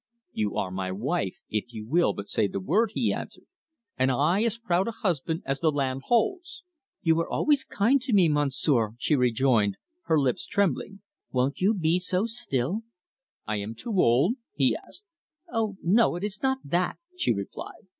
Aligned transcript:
"You 0.33 0.55
are 0.57 0.71
my 0.71 0.91
wife, 0.91 1.35
if 1.51 1.71
you 1.75 1.85
will 1.85 2.11
but 2.13 2.27
say 2.27 2.47
the 2.47 2.59
word," 2.59 2.93
he 2.95 3.13
answered, 3.13 3.45
"and 3.99 4.09
I 4.09 4.41
as 4.41 4.57
proud 4.57 4.87
a 4.87 4.91
husband 4.91 5.43
as 5.45 5.59
the 5.59 5.69
land 5.71 6.01
holds!" 6.07 6.63
"You 7.03 7.13
were 7.13 7.29
always 7.29 7.63
kind 7.63 8.01
to 8.01 8.11
me, 8.11 8.27
Monsieur," 8.27 8.95
she 8.97 9.15
rejoined, 9.15 9.77
her 10.05 10.19
lips 10.19 10.47
trembling; 10.47 11.01
"won't 11.31 11.61
you 11.61 11.75
be 11.75 11.99
so 11.99 12.25
still?" 12.25 12.81
"I 13.45 13.57
am 13.57 13.75
too 13.75 13.93
old?" 13.95 14.37
he 14.55 14.75
asked. 14.75 15.05
"Oh 15.53 15.77
no, 15.83 16.15
it 16.15 16.23
is 16.23 16.41
not 16.41 16.57
that," 16.63 16.97
she 17.15 17.31
replied. 17.31 17.85